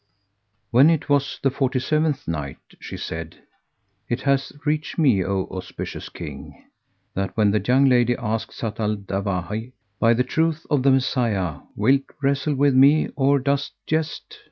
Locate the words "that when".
7.13-7.51